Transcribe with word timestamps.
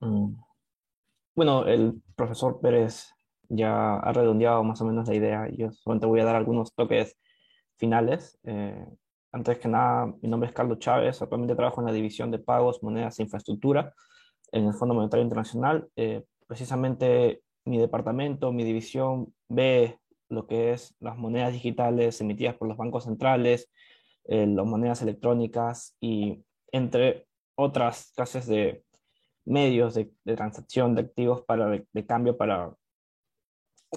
Mm. 0.00 0.34
Bueno, 1.34 1.66
el 1.66 2.02
profesor 2.16 2.60
Pérez 2.60 3.12
ya 3.48 3.96
ha 3.96 4.12
redondeado 4.12 4.64
más 4.64 4.80
o 4.80 4.84
menos 4.84 5.08
la 5.08 5.14
idea. 5.14 5.48
Yo 5.50 5.70
solamente 5.72 6.06
voy 6.06 6.20
a 6.20 6.24
dar 6.24 6.36
algunos 6.36 6.74
toques 6.74 7.16
finales. 7.76 8.38
Eh, 8.44 8.84
antes 9.32 9.58
que 9.58 9.68
nada, 9.68 10.06
mi 10.20 10.28
nombre 10.28 10.48
es 10.48 10.54
Carlos 10.54 10.78
Chávez. 10.78 11.22
Actualmente 11.22 11.54
trabajo 11.54 11.80
en 11.80 11.86
la 11.86 11.92
división 11.92 12.30
de 12.30 12.38
pagos, 12.38 12.82
monedas 12.82 13.18
e 13.18 13.22
infraestructura 13.22 13.94
en 14.52 14.66
el 14.66 14.74
Fondo 14.74 14.94
Monetario 14.94 15.22
Internacional. 15.22 15.88
Eh, 15.96 16.24
precisamente 16.46 17.42
mi 17.64 17.78
departamento, 17.78 18.52
mi 18.52 18.64
división 18.64 19.34
ve 19.48 19.98
lo 20.28 20.46
que 20.46 20.72
es 20.72 20.94
las 21.00 21.16
monedas 21.16 21.52
digitales 21.52 22.20
emitidas 22.20 22.56
por 22.56 22.68
los 22.68 22.76
bancos 22.76 23.04
centrales, 23.04 23.70
eh, 24.24 24.46
las 24.46 24.66
monedas 24.66 25.02
electrónicas 25.02 25.96
y 26.00 26.44
entre 26.72 27.26
otras 27.54 28.12
clases 28.14 28.46
de 28.46 28.84
medios 29.48 29.94
de, 29.94 30.12
transacción 30.36 30.94
de 30.94 31.02
activos 31.02 31.42
para, 31.42 31.68
de, 31.68 32.06
cambio 32.06 32.36
para 32.36 32.72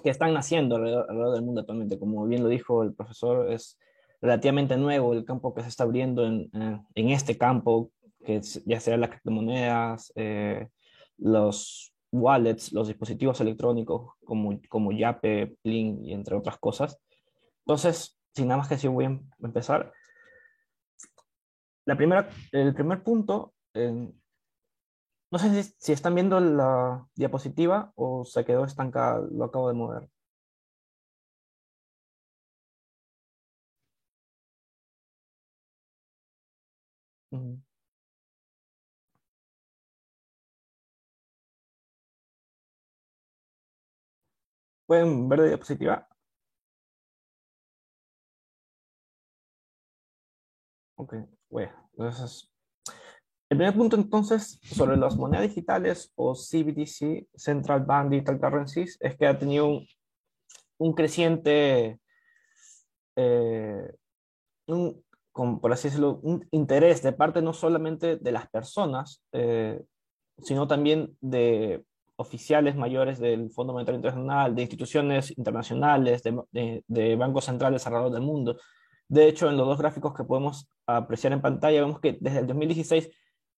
que 0.04 0.10
están 0.10 0.34
naciendo 0.34 0.78
alrededor, 0.78 1.34
del 1.34 1.44
mundo 1.44 1.62
actualmente. 1.62 2.00
Como 2.00 2.26
bien 2.26 2.44
lo 2.44 2.50
dijo 2.50 2.84
el 2.84 2.94
profesor, 2.94 3.52
es 3.52 3.78
relativamente 4.22 4.78
nuevo 4.78 5.14
el 5.14 5.26
campo 5.26 5.54
que 5.54 5.62
se 5.62 5.70
está 5.70 5.84
abriendo 5.84 6.26
en, 6.26 6.50
en 6.96 7.10
este 7.10 7.38
campo, 7.38 7.92
que 8.24 8.42
ya 8.66 8.80
sea 8.80 8.98
las 8.98 9.10
criptomonedas, 9.10 10.12
eh, 10.16 10.68
los 11.18 11.94
wallets, 12.12 12.72
los 12.72 12.88
dispositivos 12.88 13.40
electrónicos 13.42 14.14
como, 14.24 14.60
como 14.70 14.92
Yape, 14.92 15.58
Plin 15.62 16.06
y 16.06 16.14
entre 16.14 16.36
otras 16.36 16.58
cosas. 16.58 17.00
Entonces, 17.66 18.18
sin 18.34 18.48
nada 18.48 18.60
más 18.60 18.68
que 18.68 18.76
decir, 18.76 18.90
voy 18.90 19.06
a 19.06 19.20
empezar. 19.44 19.92
La 21.86 21.98
primera, 21.98 22.30
el 22.52 22.74
primer 22.74 23.04
punto, 23.04 23.54
no 25.32 25.40
sé 25.40 25.64
si, 25.78 25.92
están 25.94 26.16
viendo 26.16 26.40
la 26.40 27.08
diapositiva 27.16 27.92
o 27.96 28.26
se 28.26 28.46
quedó 28.46 28.66
estancada, 28.66 29.22
lo 29.32 29.46
acabo 29.46 29.68
de 29.70 29.74
mover. 29.76 30.10
¿Pueden 44.86 45.28
ver 45.28 45.40
la 45.40 45.46
diapositiva? 45.46 46.08
Ok, 50.96 51.16
bueno, 51.50 51.74
entonces, 51.98 52.51
el 53.52 53.58
primer 53.58 53.76
punto 53.76 53.98
entonces 53.98 54.62
sobre 54.64 54.96
las 54.96 55.18
monedas 55.18 55.50
digitales 55.50 56.14
o 56.16 56.34
CBDC, 56.34 57.28
Central 57.36 57.82
Bank 57.82 58.10
Digital 58.10 58.40
Currencies, 58.40 58.98
es 59.02 59.18
que 59.18 59.28
ha 59.28 59.38
tenido 59.38 59.82
un, 60.78 60.94
creciente, 60.94 62.00
eh, 63.18 63.94
un, 64.68 65.04
por 65.34 65.74
así 65.74 65.90
decirlo, 65.90 66.22
un 66.24 66.48
interés 66.52 67.04
de 67.04 67.12
parte 67.12 67.42
no 67.42 67.52
solamente 67.52 68.16
de 68.16 68.32
las 68.32 68.50
personas, 68.50 69.22
eh, 69.34 69.82
sino 70.42 70.66
también 70.66 71.18
de 71.20 71.84
oficiales 72.16 72.78
mayores 72.78 73.20
del 73.20 73.52
Fondo 73.52 73.74
Monetario 73.74 73.98
Internacional, 73.98 74.56
de 74.56 74.62
instituciones 74.62 75.38
internacionales, 75.38 76.24
de, 76.24 76.86
de, 76.88 77.16
bancos 77.18 77.44
centrales 77.44 77.86
alrededor 77.86 78.14
del 78.14 78.22
mundo. 78.22 78.56
De 79.10 79.28
hecho, 79.28 79.50
en 79.50 79.58
los 79.58 79.68
dos 79.68 79.78
gráficos 79.78 80.14
que 80.14 80.24
podemos 80.24 80.70
apreciar 80.86 81.34
en 81.34 81.42
pantalla, 81.42 81.82
vemos 81.82 82.00
que 82.00 82.18
desde 82.22 82.40
el 82.40 82.48
2016 82.48 83.10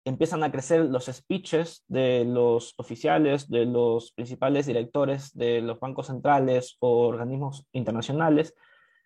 empiezan 0.06 0.44
a 0.44 0.52
crecer 0.52 0.86
los 0.86 1.06
speeches 1.06 1.84
de 1.88 2.26
los 2.26 2.73
oficiales, 2.78 3.50
de 3.50 3.66
los 3.66 4.12
principales 4.12 4.66
directores 4.66 5.36
de 5.36 5.62
los 5.62 5.80
bancos 5.80 6.08
centrales 6.08 6.78
o 6.80 7.08
organismos 7.08 7.66
internacionales 7.72 8.53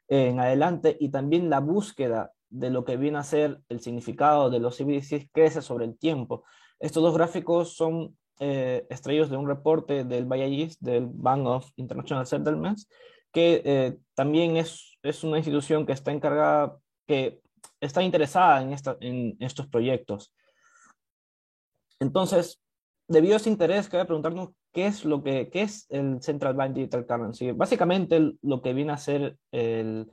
en 0.08 0.40
adelante, 0.40 0.98
y 1.00 1.10
también 1.10 1.50
la 1.50 1.60
búsqueda 1.60 2.32
de 2.50 2.70
lo 2.70 2.86
que 2.86 2.98
viene 2.98 3.18
a 3.18 3.24
ser 3.24 3.60
el 3.70 3.82
significado 3.82 4.50
de 4.50 4.60
los 4.60 4.78
CBDCs 4.78 5.30
crece 5.32 5.62
sobre 5.62 5.86
el 5.86 5.98
tiempo. 5.98 6.44
Estos 6.80 7.04
dos 7.04 7.14
gráficos 7.14 7.76
son 7.76 8.18
eh, 8.40 8.86
extraídos 8.90 9.30
de 9.30 9.38
un 9.38 9.48
reporte 9.48 10.04
del 10.04 10.26
BIAIS, 10.26 10.80
del 10.80 11.08
Bank 11.08 11.46
of 11.46 11.70
International 11.76 12.26
Settlements, 12.26 12.88
que 13.32 13.62
eh, 13.66 13.98
también 14.14 14.58
es, 14.58 14.98
es 15.04 15.24
una 15.24 15.38
institución 15.38 15.86
que 15.86 15.94
está 15.94 16.12
encargada, 16.12 16.78
que 17.06 17.42
está 17.82 18.02
interesada 18.04 18.62
en, 18.62 18.74
esta, 18.74 18.98
en 19.02 19.36
estos 19.40 19.68
proyectos. 19.68 20.34
Entonces, 22.00 22.62
debido 23.08 23.34
a 23.34 23.38
ese 23.38 23.50
interés, 23.50 23.90
quería 23.90 24.06
preguntarnos 24.06 24.50
qué 24.74 24.88
es 24.88 25.06
lo 25.06 25.24
que 25.24 25.50
qué 25.50 25.64
es 25.64 25.86
el 25.90 26.22
Central 26.22 26.54
Bank 26.54 26.74
Digital 26.74 27.06
Currency. 27.06 27.52
Básicamente, 27.52 28.34
lo 28.42 28.62
que 28.62 28.74
viene 28.74 28.94
a 28.94 28.98
ser 28.98 29.38
el, 29.52 30.12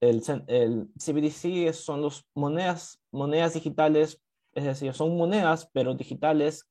el, 0.00 0.22
el 0.48 0.88
CBDC 0.98 1.72
son 1.72 2.02
las 2.02 2.26
monedas, 2.34 3.00
monedas 3.10 3.54
digitales, 3.54 4.20
es 4.54 4.64
decir, 4.64 4.92
son 4.94 5.16
monedas, 5.16 5.70
pero 5.72 5.94
digitales 5.94 6.68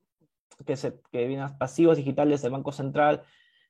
que, 0.66 0.76
se, 0.76 1.00
que 1.12 1.28
vienen 1.28 1.58
pasivos 1.58 1.98
digitales 1.98 2.42
del 2.42 2.52
Banco 2.52 2.72
Central 2.72 3.24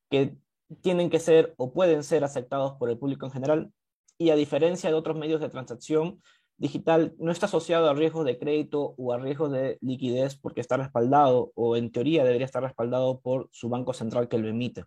que 0.10 0.38
tienen 0.82 1.10
que 1.10 1.20
ser 1.20 1.54
o 1.58 1.74
pueden 1.74 2.04
ser 2.04 2.24
aceptados 2.24 2.74
por 2.74 2.90
el 2.90 2.98
público 2.98 3.26
en 3.26 3.32
general 3.32 3.72
y 4.18 4.30
a 4.30 4.36
diferencia 4.36 4.90
de 4.90 4.96
otros 4.96 5.18
medios 5.18 5.42
de 5.42 5.50
transacción 5.50 6.22
digital 6.58 7.14
no 7.20 7.32
está 7.32 7.48
asociado 7.48 7.90
a 7.90 7.94
riesgos 7.94 8.26
de 8.26 8.38
crédito 8.38 8.96
o 8.98 9.14
a 9.14 9.18
riesgos 9.20 9.52
de 9.52 9.78
liquidez 9.82 10.36
porque 10.38 10.62
está 10.62 10.78
respaldado 10.78 11.52
o 11.56 11.76
en 11.76 11.92
teoría 11.92 12.24
debería 12.24 12.46
estar 12.46 12.64
respaldado 12.64 13.20
por 13.20 13.50
su 13.52 13.70
banco 13.70 13.94
central 13.94 14.28
que 14.28 14.38
lo 14.38 14.48
emite 14.48 14.86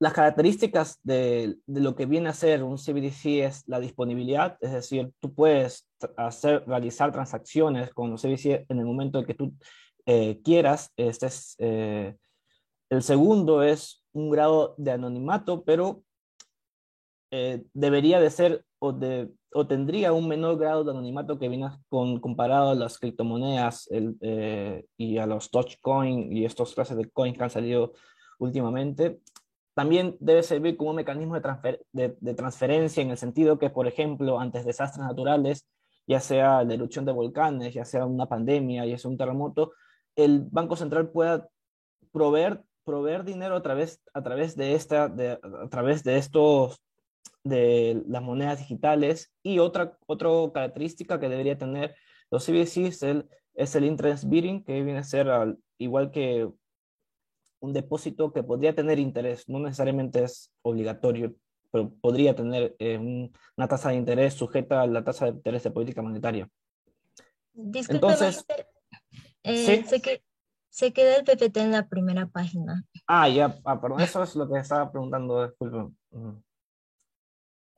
las 0.00 0.12
características 0.12 1.00
de, 1.02 1.58
lo 1.66 1.96
que 1.96 2.06
viene 2.06 2.28
a 2.28 2.34
ser 2.34 2.62
un 2.62 2.78
CBDC 2.78 3.44
es 3.44 3.64
la 3.66 3.80
disponibilidad, 3.80 4.56
es 4.60 4.72
decir, 4.72 5.12
tú 5.18 5.34
puedes 5.34 5.88
hacer, 6.16 6.64
realizar 6.66 7.10
transacciones 7.12 7.92
con 7.92 8.10
los 8.10 8.22
CBDC 8.22 8.66
en 8.68 8.78
el 8.78 8.84
momento 8.84 9.18
en 9.18 9.26
que 9.26 9.34
tú 9.34 9.52
eh, 10.06 10.40
quieras. 10.44 10.92
Este 10.96 11.26
es, 11.26 11.56
eh, 11.58 12.16
el 12.90 13.02
segundo 13.02 13.62
es 13.62 14.04
un 14.12 14.30
grado 14.30 14.74
de 14.78 14.92
anonimato, 14.92 15.64
pero 15.64 16.04
eh, 17.32 17.64
debería 17.74 18.20
de 18.20 18.30
ser 18.30 18.64
o, 18.78 18.92
de, 18.92 19.28
o, 19.52 19.66
tendría 19.66 20.12
un 20.12 20.28
menor 20.28 20.58
grado 20.58 20.84
de 20.84 20.90
anonimato 20.90 21.38
que 21.38 21.48
viene 21.48 21.68
con, 21.88 22.20
comparado 22.20 22.70
a 22.70 22.74
las 22.74 22.98
criptomonedas 22.98 23.88
y 24.96 25.18
a 25.18 25.26
los 25.26 25.50
Dogecoin 25.50 26.32
y 26.32 26.44
estos 26.44 26.74
clases 26.74 26.96
de 26.96 27.10
coins 27.10 27.36
que 27.36 27.44
han 27.44 27.50
salido 27.50 27.92
últimamente. 28.38 29.20
También 29.74 30.16
debe 30.18 30.42
servir 30.42 30.76
como 30.76 30.90
un 30.90 30.96
mecanismo 30.96 31.38
de, 31.92 32.34
transferencia 32.34 33.02
en 33.02 33.10
el 33.10 33.16
sentido 33.16 33.58
que, 33.58 33.70
por 33.70 33.86
ejemplo, 33.86 34.40
ante 34.40 34.62
desastres 34.62 35.06
naturales, 35.06 35.68
ya 36.06 36.20
sea 36.20 36.64
la 36.64 36.74
erupción 36.74 37.04
de 37.04 37.12
volcanes, 37.12 37.74
ya 37.74 37.84
sea 37.84 38.04
una 38.04 38.26
pandemia, 38.26 38.86
ya 38.86 38.98
sea 38.98 39.10
un 39.10 39.16
terremoto, 39.16 39.72
el 40.16 40.40
Banco 40.50 40.74
Central 40.74 41.10
pueda 41.10 41.48
proveer, 42.10 42.64
proveer 42.84 43.22
dinero 43.22 43.54
a 43.54 43.62
través, 43.62 44.00
a 44.14 44.22
través 44.22 44.56
de 44.56 44.74
esta, 44.74 45.04
a 45.04 45.68
través 45.70 46.02
de 46.02 46.16
estos, 46.16 46.82
de 47.44 48.02
las 48.06 48.22
monedas 48.22 48.58
digitales. 48.58 49.34
Y 49.42 49.58
otra, 49.58 49.98
otra 50.06 50.30
característica 50.52 51.20
que 51.20 51.28
debería 51.28 51.58
tener 51.58 51.94
los 52.30 52.44
CBDCs 52.44 52.76
es 52.76 53.02
el, 53.02 53.28
es 53.54 53.74
el 53.74 53.84
interest 53.84 54.24
bearing, 54.26 54.64
que 54.64 54.82
viene 54.82 55.00
a 55.00 55.04
ser 55.04 55.28
igual 55.78 56.10
que 56.10 56.48
un 57.60 57.72
depósito 57.72 58.32
que 58.32 58.42
podría 58.42 58.74
tener 58.74 58.98
interés, 58.98 59.48
no 59.48 59.58
necesariamente 59.58 60.22
es 60.22 60.52
obligatorio, 60.62 61.34
pero 61.70 61.90
podría 62.00 62.34
tener 62.34 62.76
eh, 62.78 62.98
una 62.98 63.68
tasa 63.68 63.90
de 63.90 63.96
interés 63.96 64.34
sujeta 64.34 64.82
a 64.82 64.86
la 64.86 65.04
tasa 65.04 65.26
de 65.26 65.32
interés 65.32 65.64
de 65.64 65.70
política 65.70 66.02
monetaria. 66.02 66.48
Disculpe, 67.52 67.94
Entonces, 67.94 68.44
eh, 69.42 69.84
¿sí? 69.84 69.84
se, 69.88 70.22
se 70.68 70.92
queda 70.92 71.16
el 71.16 71.24
PPT 71.24 71.56
en 71.56 71.72
la 71.72 71.88
primera 71.88 72.26
página. 72.26 72.84
Ah, 73.06 73.28
ya, 73.28 73.58
ah, 73.64 73.80
perdón, 73.80 74.00
eso 74.00 74.22
es 74.22 74.36
lo 74.36 74.48
que 74.48 74.60
estaba 74.60 74.90
preguntando, 74.90 75.46
disculpe. 75.46 75.92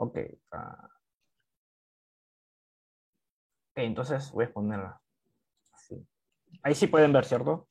Ok. 0.00 0.18
Ah. 0.50 0.88
Ok, 3.72 3.78
entonces 3.78 4.32
voy 4.32 4.46
a 4.46 4.52
ponerla. 4.52 5.00
Ahí 6.62 6.74
sí 6.74 6.86
pueden 6.86 7.12
ver, 7.12 7.26
¿cierto? 7.26 7.68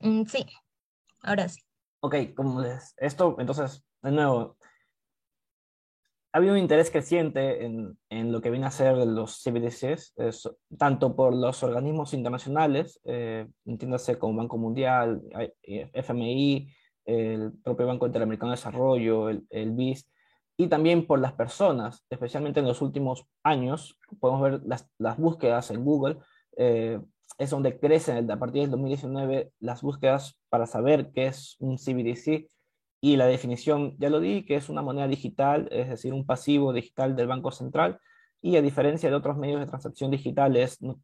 Mm, 0.00 0.24
sí. 0.26 0.44
Ahora 1.22 1.48
sí. 1.48 1.62
Ok, 2.00 2.16
como 2.36 2.60
les, 2.60 2.94
esto, 2.98 3.36
entonces, 3.38 3.82
de 4.02 4.10
nuevo, 4.10 4.58
ha 6.32 6.38
habido 6.38 6.52
un 6.52 6.58
interés 6.58 6.90
creciente 6.90 7.64
en, 7.64 7.98
en 8.10 8.30
lo 8.30 8.42
que 8.42 8.50
viene 8.50 8.66
a 8.66 8.70
ser 8.70 8.98
los 8.98 9.42
CBDCs, 9.42 10.14
tanto 10.76 11.16
por 11.16 11.34
los 11.34 11.62
organismos 11.62 12.12
internacionales, 12.12 13.00
eh, 13.04 13.48
entiéndase 13.64 14.18
como 14.18 14.36
Banco 14.36 14.58
Mundial, 14.58 15.22
FMI, 15.62 16.70
el 17.06 17.52
propio 17.62 17.86
Banco 17.86 18.06
Interamericano 18.06 18.50
de 18.50 18.56
Desarrollo, 18.56 19.30
el, 19.30 19.46
el 19.48 19.72
BIS, 19.72 20.10
y 20.56 20.68
también 20.68 21.06
por 21.06 21.18
las 21.18 21.32
personas, 21.32 22.04
especialmente 22.10 22.60
en 22.60 22.66
los 22.66 22.80
últimos 22.80 23.26
años, 23.42 23.98
podemos 24.20 24.42
ver 24.42 24.60
las, 24.64 24.88
las 24.98 25.18
búsquedas 25.18 25.70
en 25.70 25.84
Google, 25.84 26.18
eh, 26.56 27.00
es 27.38 27.50
donde 27.50 27.78
crecen 27.78 28.30
a 28.30 28.38
partir 28.38 28.62
del 28.62 28.70
2019 28.70 29.52
las 29.58 29.82
búsquedas 29.82 30.38
para 30.48 30.66
saber 30.66 31.10
qué 31.12 31.26
es 31.26 31.56
un 31.58 31.76
CBDC 31.76 32.48
y 33.00 33.16
la 33.16 33.26
definición, 33.26 33.96
ya 33.98 34.08
lo 34.08 34.20
di, 34.20 34.44
que 34.46 34.56
es 34.56 34.68
una 34.68 34.82
moneda 34.82 35.08
digital, 35.08 35.68
es 35.72 35.88
decir, 35.88 36.12
un 36.12 36.24
pasivo 36.24 36.72
digital 36.72 37.16
del 37.16 37.26
Banco 37.26 37.50
Central 37.50 37.98
y 38.40 38.56
a 38.56 38.62
diferencia 38.62 39.10
de 39.10 39.16
otros 39.16 39.36
medios 39.36 39.60
de 39.60 39.66
transacción 39.66 40.10
digitales, 40.10 40.80
no, 40.80 41.00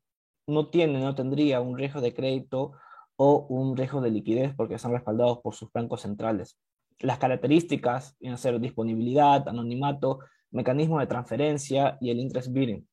no 0.47 0.71
tiene, 0.71 1.01
no 1.01 1.15
tendría 1.15 1.61
un 1.61 1.77
riesgo 1.77 2.01
de 2.01 2.15
crédito 2.15 2.73
o 3.17 3.47
un 3.49 3.77
riesgo 3.77 4.01
de 4.01 4.11
liquidez 4.11 4.55
porque 4.55 4.75
están 4.75 4.93
respaldados 4.93 5.39
por 5.39 5.55
sus 5.55 5.71
bancos 5.73 6.03
centrales. 6.03 6.57
Las 7.01 7.19
características 7.19 8.17
a 8.27 8.37
ser 8.37 8.61
disponibilidad, 8.61 9.49
anonimato, 9.49 10.21
mecanismo 10.51 11.01
de 11.01 11.07
transferencia 11.07 11.97
y 12.01 12.11
el 12.11 12.21
interest 12.21 12.53
bearing. 12.53 12.87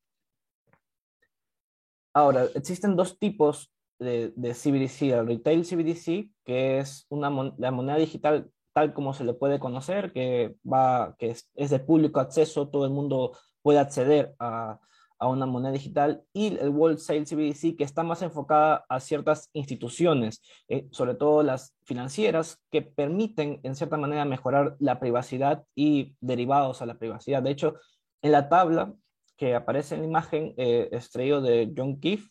Ahora, 2.13 2.45
existen 2.55 2.95
dos 2.95 3.19
tipos 3.19 3.71
de, 3.99 4.33
de 4.35 4.53
CBDC, 4.53 5.01
el 5.13 5.27
retail 5.27 5.63
CBDC, 5.63 6.31
que 6.43 6.79
es 6.79 7.05
una, 7.09 7.29
la 7.57 7.71
moneda 7.71 7.97
digital 7.97 8.51
tal 8.73 8.93
como 8.93 9.11
se 9.13 9.23
le 9.23 9.33
puede 9.33 9.59
conocer, 9.59 10.13
que, 10.13 10.55
va, 10.63 11.15
que 11.17 11.31
es, 11.31 11.49
es 11.55 11.71
de 11.71 11.79
público 11.79 12.19
acceso, 12.19 12.69
todo 12.69 12.85
el 12.85 12.91
mundo 12.91 13.35
puede 13.63 13.79
acceder 13.79 14.35
a, 14.37 14.79
a 15.19 15.27
una 15.27 15.45
moneda 15.45 15.71
digital 15.71 16.23
y 16.33 16.57
el 16.57 16.69
wholesale 16.69 17.25
CBDC 17.25 17.75
que 17.75 17.83
está 17.83 18.03
más 18.03 18.21
enfocada 18.21 18.85
a 18.89 18.99
ciertas 18.99 19.49
instituciones, 19.53 20.41
eh, 20.67 20.87
sobre 20.91 21.15
todo 21.15 21.43
las 21.43 21.75
financieras, 21.83 22.59
que 22.71 22.81
permiten 22.81 23.59
en 23.63 23.75
cierta 23.75 23.97
manera 23.97 24.25
mejorar 24.25 24.75
la 24.79 24.99
privacidad 24.99 25.63
y 25.75 26.15
derivados 26.21 26.81
a 26.81 26.85
la 26.85 26.97
privacidad. 26.97 27.41
De 27.41 27.51
hecho, 27.51 27.75
en 28.21 28.31
la 28.31 28.49
tabla 28.49 28.93
que 29.37 29.55
aparece 29.55 29.95
en 29.95 30.01
la 30.01 30.07
imagen, 30.07 30.53
eh, 30.57 30.89
de 30.91 31.73
John 31.75 31.99
Keefe, 31.99 32.29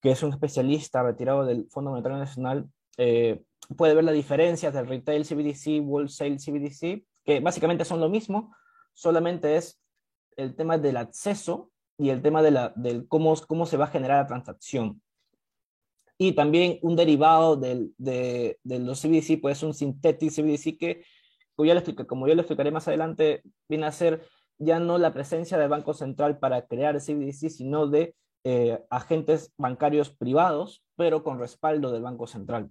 que 0.00 0.10
es 0.10 0.22
un 0.22 0.30
especialista 0.30 1.02
retirado 1.02 1.44
del 1.44 1.66
Fondo 1.70 1.90
Monetario 1.90 2.18
Nacional, 2.18 2.68
eh, 2.96 3.42
puede 3.76 3.94
ver 3.94 4.04
la 4.04 4.12
diferencia 4.12 4.70
del 4.70 4.86
retail 4.86 5.24
CBDC, 5.24 5.80
wholesale 5.80 6.38
CBDC, 6.38 7.04
que 7.24 7.40
básicamente 7.40 7.84
son 7.84 8.00
lo 8.00 8.08
mismo, 8.08 8.54
solamente 8.94 9.56
es 9.56 9.80
el 10.36 10.54
tema 10.54 10.78
del 10.78 10.96
acceso 10.96 11.70
y 11.98 12.10
el 12.10 12.22
tema 12.22 12.42
de 12.42 12.50
la, 12.50 12.72
del 12.76 13.08
cómo, 13.08 13.34
cómo 13.46 13.66
se 13.66 13.76
va 13.76 13.86
a 13.86 13.88
generar 13.88 14.22
la 14.22 14.26
transacción. 14.26 15.00
Y 16.18 16.32
también 16.32 16.78
un 16.82 16.96
derivado 16.96 17.56
del, 17.56 17.94
de, 17.98 18.58
los 18.64 19.02
CBDC, 19.02 19.40
pues 19.40 19.62
un 19.62 19.74
synthetic 19.74 20.30
CBDC 20.30 20.78
que, 20.78 21.04
como 22.06 22.26
yo 22.26 22.34
lo 22.34 22.40
explicaré 22.40 22.70
más 22.70 22.88
adelante, 22.88 23.42
viene 23.68 23.86
a 23.86 23.92
ser 23.92 24.26
ya 24.58 24.78
no 24.78 24.96
la 24.96 25.12
presencia 25.12 25.58
del 25.58 25.68
Banco 25.68 25.92
Central 25.92 26.38
para 26.38 26.66
crear 26.66 26.98
CBDC, 27.00 27.50
sino 27.50 27.86
de 27.86 28.14
eh, 28.44 28.82
agentes 28.88 29.52
bancarios 29.58 30.10
privados, 30.10 30.82
pero 30.96 31.22
con 31.22 31.38
respaldo 31.38 31.92
del 31.92 32.02
Banco 32.02 32.26
Central. 32.26 32.70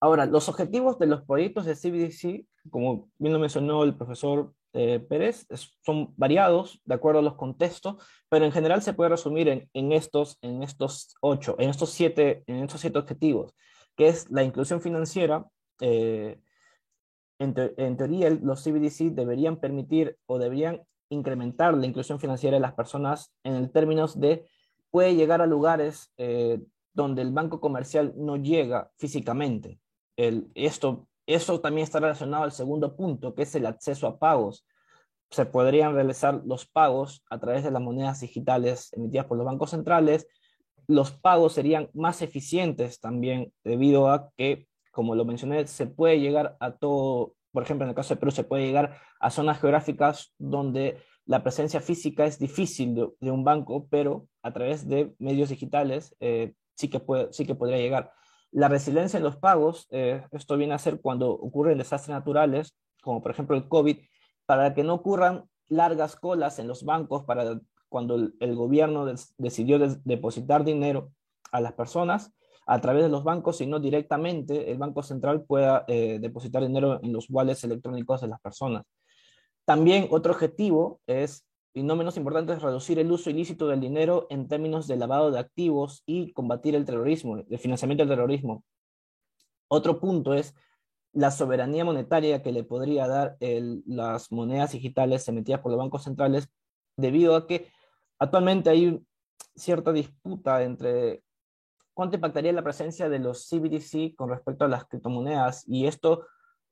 Ahora, 0.00 0.26
los 0.26 0.48
objetivos 0.48 0.98
de 0.98 1.06
los 1.06 1.22
proyectos 1.22 1.64
de 1.64 1.74
CBDC, 1.74 2.46
como 2.70 3.10
bien 3.18 3.32
lo 3.32 3.38
mencionó 3.38 3.84
el 3.84 3.96
profesor 3.96 4.52
eh, 4.80 5.00
Pérez 5.00 5.44
son 5.82 6.14
variados 6.16 6.80
de 6.84 6.94
acuerdo 6.94 7.18
a 7.18 7.22
los 7.22 7.34
contextos, 7.34 7.96
pero 8.28 8.44
en 8.44 8.52
general 8.52 8.80
se 8.80 8.92
puede 8.92 9.10
resumir 9.10 9.68
en, 9.72 9.92
estos, 9.92 10.38
en 10.40 10.62
estos 10.62 11.16
ocho, 11.20 11.56
en 11.58 11.70
estos 11.70 11.90
siete, 11.90 12.44
en 12.46 12.62
estos 12.62 12.80
siete 12.80 13.00
objetivos, 13.00 13.56
que 13.96 14.06
es 14.06 14.30
la 14.30 14.44
inclusión 14.44 14.80
financiera. 14.80 15.44
Eh, 15.80 16.40
en, 17.40 17.54
en, 17.76 17.96
teoría, 17.96 18.30
los 18.30 18.62
CBDC 18.62 19.14
deberían 19.16 19.56
permitir 19.56 20.16
o 20.26 20.38
deberían 20.38 20.82
incrementar 21.08 21.76
la 21.76 21.86
inclusión 21.86 22.20
financiera 22.20 22.56
de 22.56 22.60
las 22.60 22.74
personas 22.74 23.34
en 23.42 23.54
el 23.54 23.72
términos 23.72 24.20
de 24.20 24.46
puede 24.92 25.16
llegar 25.16 25.42
a 25.42 25.46
lugares 25.46 26.12
eh, 26.18 26.60
donde 26.92 27.22
el 27.22 27.32
banco 27.32 27.60
comercial 27.60 28.14
no 28.16 28.36
llega 28.36 28.92
físicamente. 28.96 29.80
El, 30.16 30.52
esto 30.54 31.07
eso 31.28 31.60
también 31.60 31.84
está 31.84 32.00
relacionado 32.00 32.44
al 32.44 32.52
segundo 32.52 32.96
punto, 32.96 33.34
que 33.34 33.42
es 33.42 33.54
el 33.54 33.66
acceso 33.66 34.06
a 34.06 34.18
pagos. 34.18 34.66
Se 35.30 35.44
podrían 35.44 35.92
realizar 35.92 36.40
los 36.46 36.66
pagos 36.66 37.22
a 37.28 37.38
través 37.38 37.62
de 37.62 37.70
las 37.70 37.82
monedas 37.82 38.20
digitales 38.20 38.90
emitidas 38.94 39.26
por 39.26 39.36
los 39.36 39.44
bancos 39.44 39.70
centrales. 39.70 40.26
Los 40.86 41.12
pagos 41.12 41.52
serían 41.52 41.90
más 41.92 42.22
eficientes 42.22 42.98
también 42.98 43.52
debido 43.62 44.10
a 44.10 44.30
que, 44.38 44.66
como 44.90 45.14
lo 45.14 45.26
mencioné, 45.26 45.66
se 45.66 45.86
puede 45.86 46.18
llegar 46.18 46.56
a 46.60 46.72
todo, 46.72 47.34
por 47.52 47.62
ejemplo, 47.62 47.84
en 47.84 47.90
el 47.90 47.94
caso 47.94 48.14
de 48.14 48.20
Perú, 48.20 48.30
se 48.30 48.44
puede 48.44 48.64
llegar 48.64 48.98
a 49.20 49.30
zonas 49.30 49.60
geográficas 49.60 50.32
donde 50.38 50.96
la 51.26 51.42
presencia 51.42 51.82
física 51.82 52.24
es 52.24 52.38
difícil 52.38 52.94
de, 52.94 53.30
un 53.30 53.44
banco, 53.44 53.86
pero 53.90 54.26
a 54.42 54.50
través 54.54 54.88
de 54.88 55.12
medios 55.18 55.50
digitales 55.50 56.16
eh, 56.20 56.54
sí, 56.74 56.88
que 56.88 57.00
puede, 57.00 57.30
sí 57.34 57.44
que 57.44 57.54
podría 57.54 57.76
llegar. 57.76 58.12
La 58.50 58.68
resiliencia 58.68 59.18
en 59.18 59.24
los 59.24 59.36
pagos, 59.36 59.86
eh, 59.90 60.24
esto 60.32 60.56
viene 60.56 60.74
a 60.74 60.78
ser 60.78 61.00
cuando 61.00 61.30
ocurren 61.30 61.78
desastres 61.78 62.14
naturales, 62.14 62.76
como 63.02 63.22
por 63.22 63.30
ejemplo 63.30 63.56
el 63.56 63.68
COVID, 63.68 63.98
para 64.46 64.74
que 64.74 64.84
no 64.84 64.94
ocurran 64.94 65.44
largas 65.68 66.16
colas 66.16 66.58
en 66.58 66.68
los 66.68 66.84
bancos 66.84 67.24
para 67.24 67.60
cuando 67.88 68.16
el, 68.40 68.54
gobierno 68.54 69.06
decidió 69.38 69.78
depositar 70.04 70.64
dinero 70.64 71.12
a 71.52 71.60
las 71.60 71.72
personas 71.72 72.32
a 72.66 72.80
través 72.80 73.02
de 73.02 73.08
los 73.08 73.24
bancos, 73.24 73.56
sino 73.56 73.80
directamente 73.80 74.70
el 74.70 74.78
Banco 74.78 75.02
Central 75.02 75.44
pueda 75.44 75.84
eh, 75.88 76.18
depositar 76.20 76.62
dinero 76.62 77.00
en 77.02 77.12
los 77.14 77.26
wallets 77.30 77.64
electrónicos 77.64 78.20
de 78.20 78.28
las 78.28 78.40
personas. 78.40 78.84
También 79.64 80.08
otro 80.10 80.32
objetivo 80.32 81.00
es 81.06 81.47
y 81.74 81.82
no 81.82 81.96
menos 81.96 82.16
importante 82.16 82.52
es 82.52 82.62
reducir 82.62 82.98
el 82.98 83.12
uso 83.12 83.30
ilícito 83.30 83.68
del 83.68 83.80
dinero 83.80 84.26
en 84.30 84.48
términos 84.48 84.86
de 84.88 84.96
lavado 84.96 85.30
de 85.30 85.38
activos 85.38 86.02
y 86.06 86.32
combatir 86.32 86.74
el 86.74 86.84
terrorismo, 86.84 87.38
el 87.48 87.58
financiamiento 87.58 88.02
del 88.02 88.16
terrorismo. 88.16 88.64
Otro 89.68 90.00
punto 90.00 90.34
es 90.34 90.54
la 91.12 91.30
soberanía 91.30 91.84
monetaria 91.84 92.42
que 92.42 92.52
le 92.52 92.64
podría 92.64 93.06
dar 93.06 93.36
las 93.40 94.32
monedas 94.32 94.72
digitales 94.72 95.26
emitidas 95.28 95.60
por 95.60 95.72
los 95.72 95.78
bancos 95.78 96.04
centrales, 96.04 96.48
debido 96.96 97.36
a 97.36 97.46
que 97.46 97.70
actualmente 98.18 98.70
hay 98.70 99.00
cierta 99.54 99.92
disputa 99.92 100.62
entre 100.62 101.22
cuánto 101.94 102.16
impactaría 102.16 102.52
la 102.52 102.62
presencia 102.62 103.08
de 103.08 103.18
los 103.18 103.48
CBDC 103.48 104.14
con 104.16 104.30
respecto 104.30 104.64
a 104.64 104.68
las 104.68 104.84
criptomonedas, 104.86 105.64
y 105.66 105.86
esto 105.86 106.26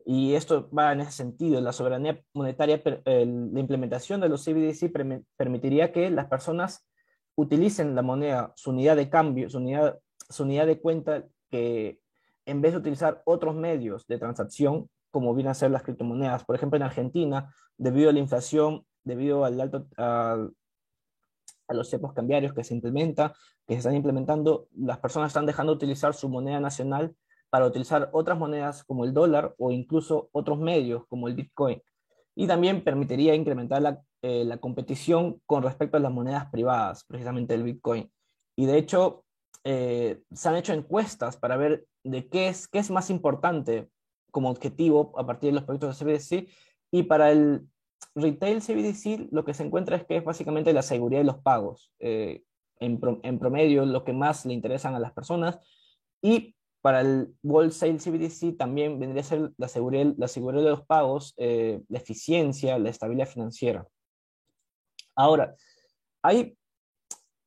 y 0.09 0.35
esto 0.35 0.71
va 0.71 0.93
en 0.93 1.01
ese 1.01 1.11
sentido. 1.11 1.61
La 1.61 1.73
soberanía 1.73 2.23
monetaria, 2.33 2.81
la 3.05 3.61
implementación 3.61 4.21
de 4.21 4.29
los 4.29 4.45
CBDC 4.45 4.93
permitiría 5.37 5.91
que 5.91 6.11
las 6.11 6.27
personas 6.27 6.87
utilicen 7.35 7.97
la 7.97 8.03
moneda, 8.03 8.53
su 8.55 8.71
unidad 8.71 8.95
de 8.95 9.11
cambio, 9.11 9.51
su 9.51 9.59
unidad, 9.59 9.99
su 10.31 10.45
unidad 10.45 10.67
de 10.67 10.81
cuenta, 10.81 11.25
que 11.51 11.99
en 12.47 12.63
vez 12.63 12.73
de 12.73 12.79
utilizar 12.79 13.21
otros 13.25 13.57
medios 13.57 14.07
de 14.07 14.19
transacción, 14.19 14.89
como 15.11 15.35
vienen 15.35 15.51
a 15.51 15.55
ser 15.55 15.73
las 15.73 15.83
criptomonedas. 15.83 16.45
Por 16.45 16.55
ejemplo, 16.55 16.77
en 16.77 16.85
Argentina, 16.85 17.53
debido 17.77 18.09
a 18.09 18.13
la 18.13 18.21
inflación, 18.21 18.87
debido 19.03 19.45
al 19.45 19.61
alto, 19.61 19.89
a, 19.97 20.49
los 21.71 21.91
tiempos 21.91 22.13
cambiarios 22.13 22.55
que 22.55 22.63
se 22.63 22.75
implementa, 22.75 23.35
que 23.67 23.75
se 23.75 23.79
están 23.79 23.97
implementando, 23.97 24.69
las 24.77 24.99
personas 24.99 25.31
están 25.31 25.47
dejando 25.47 25.73
de 25.73 25.79
utilizar 25.79 26.15
su 26.15 26.29
moneda 26.29 26.61
nacional 26.61 27.17
para 27.57 27.69
utilizar 27.69 28.11
otras 28.13 28.37
monedas 28.37 28.85
como 28.85 29.07
el 29.07 29.15
dólar 29.15 29.55
o 29.57 29.71
incluso 29.71 30.29
otros 30.33 30.59
medios 30.59 31.07
como 31.07 31.27
el 31.27 31.35
Bitcoin. 31.35 31.81
Y 32.35 32.47
también 32.47 32.85
permitiría 32.85 33.35
incrementar 33.35 33.81
la, 33.81 34.03
eh, 34.21 34.47
competición 34.61 35.41
con 35.47 35.63
respecto 35.63 35.97
a 35.97 36.01
las 36.01 36.13
monedas 36.13 36.51
privadas, 36.51 37.05
precisamente 37.05 37.55
el 37.55 37.63
Bitcoin. 37.63 38.13
Y 38.57 38.67
de 38.67 38.77
hecho, 38.77 39.25
eh, 39.65 40.21
se 40.35 40.51
han 40.51 40.57
hecho 40.57 40.75
encuestas 40.75 41.39
para 41.39 41.57
ver 41.57 41.87
de 42.05 42.29
qué 42.29 42.49
es, 42.49 42.69
qué 42.69 42.79
es 42.79 42.91
más 42.91 43.09
importante 43.09 43.89
como 44.31 44.51
objetivo 44.51 45.19
a 45.19 45.27
partir 45.27 45.49
de 45.49 45.55
los 45.55 45.65
proyectos 45.65 45.99
de 45.99 46.05
CBDC. 46.05 46.49
Y 46.91 47.05
para 47.05 47.31
el 47.31 47.67
retail 48.15 48.61
CBDC 48.61 49.33
lo 49.33 49.47
que 49.47 49.55
se 49.55 49.63
encuentra 49.63 49.97
es 49.97 50.05
que 50.05 50.19
es 50.19 50.25
básicamente 50.25 50.75
la 50.75 50.83
seguridad 50.83 51.21
de 51.21 51.25
los 51.25 51.39
pagos. 51.39 51.91
Eh, 52.01 52.43
en, 52.81 53.01
en, 53.23 53.39
promedio, 53.39 53.87
lo 53.87 54.05
que 54.05 54.13
más 54.13 54.45
le 54.45 54.53
interesan 54.53 54.95
a 54.95 55.01
las 55.01 55.15
personas. 55.15 55.59
Y 56.21 56.56
para 56.87 57.01
el 57.01 57.35
wholesale 57.43 57.99
CBDC 57.99 58.57
también 58.57 59.01
vendría 59.01 59.23
a 59.23 59.25
ser 59.25 59.51
la 59.57 59.67
seguridad, 59.67 60.15
la 60.19 60.29
seguridad 60.29 60.63
de 60.63 60.71
los 60.71 60.87
pagos, 60.87 61.35
eh, 61.37 61.83
la 61.89 61.99
eficiencia, 61.99 62.79
la 62.79 62.91
estabilidad 62.91 63.27
financiera. 63.27 63.85
Ahora, 65.17 65.57
hay, 66.23 66.57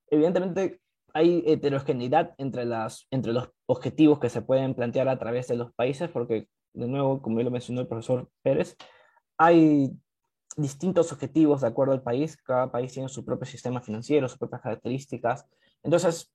evidentemente, 0.10 0.82
hay 1.14 1.42
heterogeneidad 1.48 2.36
entre, 2.38 2.66
las, 2.66 3.08
entre 3.12 3.32
los 3.32 3.50
objetivos 3.66 4.20
que 4.20 4.28
se 4.28 4.42
pueden 4.42 4.76
plantear 4.76 5.08
a 5.08 5.18
través 5.18 5.48
de 5.48 5.56
los 5.56 5.74
países, 5.74 6.10
porque, 6.10 6.50
de 6.74 6.88
nuevo, 6.90 7.22
como 7.22 7.38
ya 7.38 7.46
lo 7.46 7.52
mencionó 7.52 7.80
el 7.80 7.88
profesor 7.88 8.30
Pérez, 8.42 8.76
hay 9.38 9.90
distintos 10.58 11.14
objetivos 11.14 11.62
de 11.62 11.68
acuerdo 11.68 11.94
al 11.94 12.04
país, 12.04 12.36
cada 12.36 12.70
país 12.74 12.92
tiene 12.92 13.08
su 13.08 13.24
propio 13.24 13.46
sistema 13.46 13.80
financiero, 13.80 14.28
sus 14.28 14.38
propias 14.38 14.64
características. 14.64 15.46
Entonces, 15.82 16.30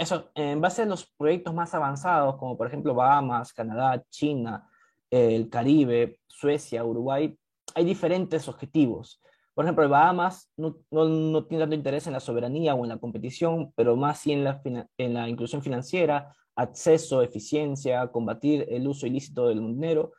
eso, 0.00 0.30
en 0.34 0.62
base 0.62 0.82
a 0.82 0.86
los 0.86 1.12
proyectos 1.18 1.52
más 1.52 1.74
avanzados, 1.74 2.36
como 2.36 2.56
por 2.56 2.66
ejemplo 2.66 2.94
Bahamas, 2.94 3.52
Canadá, 3.52 4.02
China, 4.08 4.66
el 5.10 5.50
Caribe, 5.50 6.20
Suecia, 6.26 6.82
Uruguay, 6.82 7.36
hay 7.74 7.84
diferentes 7.84 8.48
objetivos. 8.48 9.20
Por 9.52 9.66
ejemplo, 9.66 9.86
Bahamas 9.90 10.50
no, 10.56 10.78
no, 10.90 11.44
tiene 11.44 11.64
tanto 11.64 11.76
interés 11.76 12.06
en 12.06 12.14
la 12.14 12.20
soberanía 12.20 12.74
o 12.74 12.82
en 12.84 12.88
la 12.88 12.96
competición, 12.96 13.72
pero 13.76 13.94
más 13.94 14.20
sí 14.20 14.32
en 14.32 14.42
la, 14.42 14.62
en 14.96 15.14
la 15.14 15.28
inclusión 15.28 15.62
financiera, 15.62 16.34
acceso, 16.56 17.20
eficiencia, 17.20 18.06
combatir 18.08 18.66
el 18.70 18.88
uso 18.88 19.06
ilícito 19.06 19.48
del 19.48 19.58
dinero. 19.58 20.12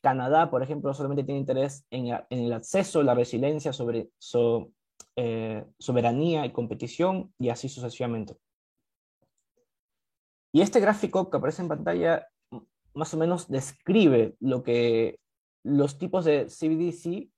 Canadá, 0.00 0.50
por 0.50 0.62
ejemplo, 0.62 0.94
solamente 0.94 1.24
tiene 1.24 1.40
interés 1.40 1.84
en, 1.90 2.06
en 2.06 2.38
el 2.44 2.52
acceso, 2.54 3.02
la 3.02 3.14
resiliencia, 3.14 3.74
sobre, 3.74 4.08
eh, 5.16 5.64
soberanía 5.78 6.46
y 6.46 6.52
competición, 6.52 7.34
y 7.38 7.50
así 7.50 7.68
sucesivamente. 7.68 8.38
Y 10.56 10.62
este 10.62 10.80
gráfico 10.80 11.28
que 11.28 11.36
aparece 11.36 11.60
en 11.60 11.68
pantalla 11.68 12.28
más 12.94 13.12
o 13.12 13.18
menos 13.18 13.46
describe 13.46 14.36
lo 14.40 14.62
que 14.62 15.20
los 15.62 15.98
tipos 15.98 16.24
de 16.24 16.46
CBDC 16.46 17.28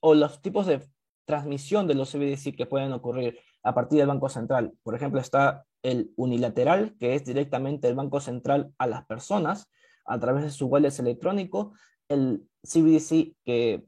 o 0.00 0.16
los 0.16 0.42
tipos 0.42 0.66
de 0.66 0.84
transmisión 1.26 1.86
de 1.86 1.94
los 1.94 2.10
CBDC 2.10 2.56
que 2.56 2.66
pueden 2.66 2.92
ocurrir 2.92 3.38
a 3.62 3.72
partir 3.72 4.00
del 4.00 4.08
Banco 4.08 4.28
Central. 4.28 4.72
Por 4.82 4.96
ejemplo, 4.96 5.20
está 5.20 5.64
el 5.84 6.12
unilateral, 6.16 6.96
que 6.98 7.14
es 7.14 7.24
directamente 7.24 7.86
el 7.86 7.94
Banco 7.94 8.18
Central 8.18 8.72
a 8.78 8.88
las 8.88 9.06
personas 9.06 9.70
a 10.04 10.18
través 10.18 10.42
de 10.42 10.50
su 10.50 10.66
wallet 10.66 10.98
electrónico, 10.98 11.72
el 12.08 12.48
CBDC 12.64 13.36
que, 13.44 13.86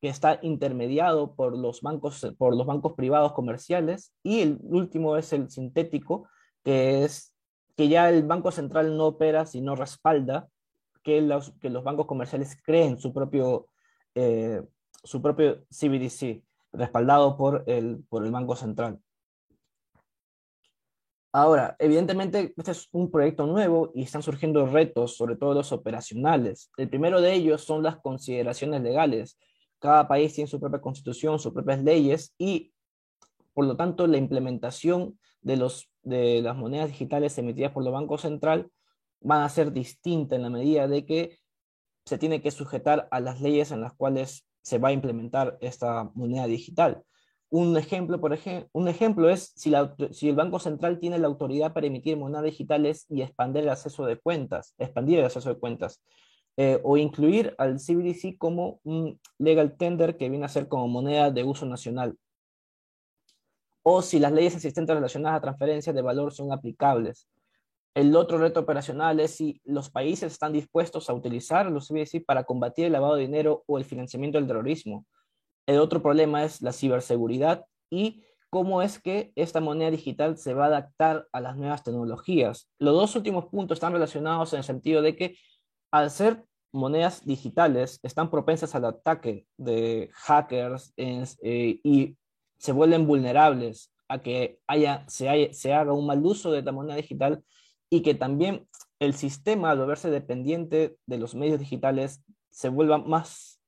que 0.00 0.08
está 0.08 0.40
intermediado 0.42 1.36
por 1.36 1.56
los, 1.56 1.82
bancos, 1.82 2.26
por 2.36 2.56
los 2.56 2.66
bancos 2.66 2.94
privados 2.94 3.32
comerciales 3.32 4.12
y 4.24 4.40
el 4.40 4.58
último 4.60 5.16
es 5.16 5.32
el 5.32 5.48
sintético, 5.50 6.28
que 6.64 7.04
es 7.04 7.31
que 7.82 7.88
ya 7.88 8.08
el 8.08 8.22
Banco 8.22 8.52
Central 8.52 8.96
no 8.96 9.08
opera, 9.08 9.44
sino 9.44 9.74
respalda 9.74 10.48
que 11.02 11.20
los, 11.20 11.50
que 11.60 11.68
los 11.68 11.82
bancos 11.82 12.06
comerciales 12.06 12.56
creen 12.62 13.00
su 13.00 13.12
propio, 13.12 13.66
eh, 14.14 14.62
su 15.02 15.20
propio 15.20 15.64
CBDC, 15.68 16.44
respaldado 16.72 17.36
por 17.36 17.64
el, 17.66 18.04
por 18.08 18.24
el 18.24 18.30
Banco 18.30 18.54
Central. 18.54 19.00
Ahora, 21.32 21.74
evidentemente, 21.80 22.54
este 22.56 22.70
es 22.70 22.88
un 22.92 23.10
proyecto 23.10 23.48
nuevo 23.48 23.90
y 23.96 24.04
están 24.04 24.22
surgiendo 24.22 24.64
retos, 24.66 25.16
sobre 25.16 25.34
todo 25.34 25.52
los 25.52 25.72
operacionales. 25.72 26.70
El 26.76 26.88
primero 26.88 27.20
de 27.20 27.32
ellos 27.32 27.64
son 27.64 27.82
las 27.82 27.96
consideraciones 27.96 28.80
legales. 28.82 29.40
Cada 29.80 30.06
país 30.06 30.32
tiene 30.34 30.46
su 30.46 30.60
propia 30.60 30.80
constitución, 30.80 31.40
sus 31.40 31.52
propias 31.52 31.82
leyes 31.82 32.32
y, 32.38 32.71
por 33.54 33.66
lo 33.66 33.76
tanto, 33.76 34.06
la 34.06 34.18
implementación 34.18 35.18
de, 35.40 35.56
los, 35.56 35.90
de 36.02 36.42
las 36.42 36.56
monedas 36.56 36.88
digitales 36.88 37.36
emitidas 37.38 37.72
por 37.72 37.84
el 37.84 37.92
Banco 37.92 38.18
Central 38.18 38.70
van 39.20 39.42
a 39.42 39.48
ser 39.48 39.72
distinta 39.72 40.36
en 40.36 40.42
la 40.42 40.50
medida 40.50 40.88
de 40.88 41.04
que 41.04 41.38
se 42.04 42.18
tiene 42.18 42.42
que 42.42 42.50
sujetar 42.50 43.08
a 43.10 43.20
las 43.20 43.40
leyes 43.40 43.70
en 43.70 43.80
las 43.80 43.94
cuales 43.94 44.46
se 44.62 44.78
va 44.78 44.88
a 44.88 44.92
implementar 44.92 45.58
esta 45.60 46.10
moneda 46.14 46.46
digital. 46.46 47.02
Un 47.50 47.76
ejemplo, 47.76 48.20
por 48.20 48.32
ejemplo, 48.32 48.68
un 48.72 48.88
ejemplo 48.88 49.28
es 49.28 49.52
si, 49.56 49.72
si, 50.12 50.28
el 50.28 50.34
Banco 50.34 50.58
Central 50.58 50.98
tiene 50.98 51.18
la 51.18 51.26
autoridad 51.26 51.74
para 51.74 51.86
emitir 51.86 52.16
monedas 52.16 52.44
digitales 52.44 53.04
y 53.10 53.20
expandir 53.20 53.64
el 53.64 53.68
acceso 53.68 54.06
de 54.06 54.18
cuentas, 54.18 54.74
expandir 54.78 55.18
el 55.18 55.26
acceso 55.26 55.50
de 55.50 55.60
cuentas, 55.60 56.02
eh, 56.56 56.80
o 56.82 56.96
incluir 56.96 57.54
al 57.58 57.78
CBDC 57.78 58.38
como 58.38 58.80
un 58.84 59.20
legal 59.38 59.76
tender 59.76 60.16
que 60.16 60.28
viene 60.30 60.46
a 60.46 60.48
ser 60.48 60.68
como 60.68 60.88
moneda 60.88 61.30
de 61.30 61.44
uso 61.44 61.66
nacional, 61.66 62.16
o 63.82 64.02
si 64.02 64.18
las 64.18 64.32
leyes 64.32 64.54
existentes 64.54 64.94
relacionadas 64.94 65.38
a 65.38 65.42
transferencias 65.42 65.94
de 65.94 66.02
valor 66.02 66.32
son 66.32 66.52
aplicables. 66.52 67.28
El 67.94 68.16
otro 68.16 68.38
reto 68.38 68.60
operacional 68.60 69.20
es 69.20 69.36
si 69.36 69.60
los 69.64 69.90
países 69.90 70.32
están 70.32 70.52
dispuestos 70.52 71.10
a 71.10 71.14
utilizar 71.14 71.70
los 71.70 71.88
CBDC 71.88 72.24
para 72.24 72.44
combatir 72.44 72.86
el 72.86 72.92
lavado 72.92 73.16
de 73.16 73.22
dinero 73.22 73.64
o 73.66 73.78
el 73.78 73.84
financiamiento 73.84 74.38
del 74.38 74.46
terrorismo 74.46 75.06
el 75.66 75.78
otro 75.78 76.02
problema 76.02 76.44
es 76.44 76.60
la 76.62 76.72
ciberseguridad 76.72 77.66
y 77.90 78.24
cómo 78.50 78.82
es 78.82 79.00
que 79.00 79.32
esta 79.36 79.60
moneda 79.60 79.90
digital 79.90 80.36
se 80.36 80.54
va 80.54 80.64
a 80.64 80.68
adaptar 80.68 81.26
a 81.32 81.40
las 81.40 81.56
nuevas 81.56 81.82
tecnologías. 81.82 82.68
Los 82.78 82.94
dos 82.94 83.16
últimos 83.16 83.46
puntos 83.46 83.76
están 83.76 83.92
relacionados 83.92 84.52
en 84.52 84.58
el 84.58 84.64
sentido 84.64 85.02
de 85.02 85.16
que 85.16 85.36
al 85.90 86.10
ser 86.10 86.44
monedas 86.72 87.24
digitales 87.24 88.00
están 88.02 88.30
propensas 88.30 88.74
al 88.74 88.86
ataque 88.86 89.46
de 89.56 90.10
hackers 90.12 90.92
eh, 90.96 91.80
y 91.82 92.16
se 92.62 92.70
vuelven 92.70 93.08
vulnerables 93.08 93.92
a 94.06 94.22
que 94.22 94.60
haya, 94.68 95.04
se, 95.08 95.28
haga 95.74 95.92
un 95.92 96.06
mal 96.06 96.24
uso 96.24 96.52
de 96.52 96.62
la 96.62 96.70
moneda 96.70 96.94
digital 96.94 97.42
y 97.90 98.02
que 98.02 98.14
también 98.14 98.68
el 99.00 99.14
sistema, 99.14 99.72
al 99.72 99.84
verse 99.84 100.10
dependiente 100.10 100.96
de 101.06 101.18
los 101.18 101.34
medios 101.34 101.58
digitales, 101.58 102.22
se 102.50 102.68
vuelva 102.68 102.98
más 102.98 103.60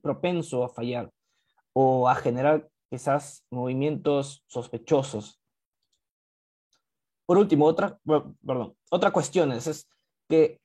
propenso 0.00 0.64
a 0.64 0.68
fallar 0.68 1.12
o 1.72 2.08
a 2.08 2.16
generar 2.16 2.68
quizás 2.90 3.46
movimientos 3.48 4.42
sospechosos. 4.48 5.40
Por 7.24 7.38
último, 7.38 7.66
otra, 7.66 7.96
perdón, 8.44 8.74
otra 8.90 9.12
cuestión 9.12 9.52
es, 9.52 9.88
que 10.28 10.60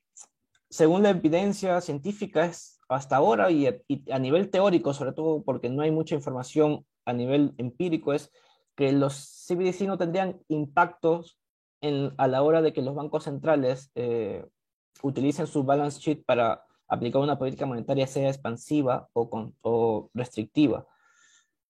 según 0.68 1.04
la 1.04 1.10
evidencia 1.10 1.80
científica 1.80 2.44
es 2.44 2.80
hasta 2.88 3.14
ahora 3.14 3.52
y 3.52 3.68
a, 3.68 4.18
nivel 4.18 4.50
teórico, 4.50 4.92
sobre 4.92 5.12
todo 5.12 5.44
porque 5.44 5.68
no 5.68 5.82
hay 5.82 5.92
mucha 5.92 6.16
información 6.16 6.84
a 7.08 7.12
nivel 7.14 7.54
empírico, 7.56 8.12
es 8.12 8.30
que 8.76 8.92
los 8.92 9.46
CBDC 9.48 9.86
no 9.86 9.98
tendrían 9.98 10.40
impactos 10.48 11.38
en, 11.80 12.12
a 12.18 12.28
la 12.28 12.42
hora 12.42 12.62
de 12.62 12.72
que 12.72 12.82
los 12.82 12.94
bancos 12.94 13.24
centrales 13.24 13.90
eh, 13.94 14.46
utilicen 15.02 15.46
su 15.46 15.64
balance 15.64 16.00
sheet 16.00 16.24
para 16.24 16.64
aplicar 16.86 17.22
una 17.22 17.38
política 17.38 17.66
monetaria 17.66 18.06
sea 18.06 18.28
expansiva 18.28 19.08
o, 19.14 19.52
o 19.62 20.10
restrictiva. 20.14 20.86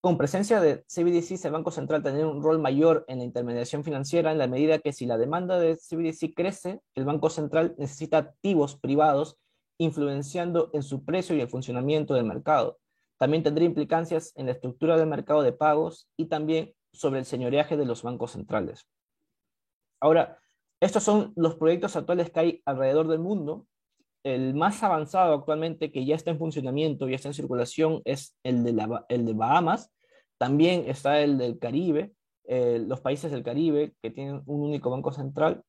Con 0.01 0.17
presencia 0.17 0.61
de 0.61 0.85
CBDCs, 0.87 1.45
el 1.45 1.53
Banco 1.53 1.71
Central 1.71 2.03
tendrá 2.03 2.27
un 2.27 2.43
rol 2.43 2.59
mayor 2.59 3.05
en 3.09 3.19
la 3.19 3.25
intermediación 3.25 3.85
financiera 3.85 4.31
en 4.31 4.39
la 4.39 4.47
medida 4.47 4.79
que 4.79 4.93
si 4.93 5.07
la 5.07 5.19
demanda 5.19 5.59
de 5.59 5.77
CBDC 5.77 6.35
crece, 6.35 6.81
el 6.95 7.05
Banco 7.05 7.31
Central 7.31 7.75
necesita 7.79 8.19
activos 8.19 8.77
privados 8.77 9.39
influenciando 9.79 10.71
en 10.73 10.83
su 10.83 11.05
precio 11.05 11.35
y 11.37 11.41
el 11.41 11.49
funcionamiento 11.49 12.15
del 12.15 12.25
mercado. 12.25 12.79
También 13.19 13.43
tendría 13.43 13.67
implicancias 13.67 14.33
en 14.37 14.47
la 14.47 14.53
estructura 14.53 14.97
del 14.97 15.09
mercado 15.09 15.43
de 15.43 15.53
pagos 15.53 16.09
y 16.17 16.27
también 16.27 16.73
sobre 16.93 17.19
el 17.21 17.25
señoreaje 17.25 17.77
de 17.77 17.85
los 17.85 18.03
bancos 18.03 18.33
centrales. 18.33 18.89
Ahora, 20.01 20.39
estos 20.81 21.03
son 21.03 21.33
los 21.37 21.57
proyectos 21.57 21.97
actuales 21.97 22.31
que 22.31 22.41
hay 22.41 22.63
alrededor 22.65 23.09
del 23.09 23.19
mundo 23.19 23.67
el 24.25 24.55
más 24.55 24.83
avanzado 24.83 25.35
actualmente 25.35 25.93
que 25.93 26.05
ya 26.05 26.15
está 26.15 26.31
en 26.31 26.39
funcionamiento, 26.39 27.09
ya 27.09 27.17
está 27.17 27.29
en 27.29 27.35
circulación, 27.35 28.03
es 28.05 28.37
el 28.43 28.65
de, 28.65 29.01
el 29.09 29.27
de 29.27 29.33
Bahamas. 29.33 29.93
También 30.39 30.85
está 30.87 31.21
el 31.21 31.39
del 31.39 31.59
Caribe, 31.59 32.13
eh, 32.45 32.83
los 32.87 33.01
países 33.01 33.31
del 33.31 33.43
Caribe 33.43 33.95
que 34.03 34.11
tienen 34.11 34.43
un 34.47 34.63
único 34.63 34.91
banco 34.91 35.13
central. 35.13 35.63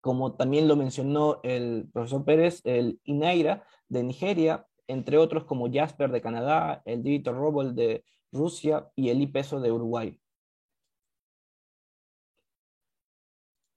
Como 0.00 0.34
también 0.34 0.68
lo 0.68 0.76
mencionó 0.76 1.40
el 1.42 1.88
profesor 1.92 2.24
Pérez, 2.24 2.60
el 2.64 3.00
INAIRA 3.04 3.64
de 3.88 4.02
Nigeria, 4.02 4.66
entre 4.88 5.18
otros 5.18 5.44
como 5.44 5.72
Jasper 5.72 6.10
de 6.10 6.20
Canadá, 6.20 6.82
el 6.84 7.02
Digital 7.02 7.36
Ruble 7.36 7.72
de 7.72 8.04
Rusia 8.32 8.90
y 8.96 9.10
el 9.10 9.22
IPESO 9.22 9.60
de 9.60 9.72
Uruguay. 9.72 10.20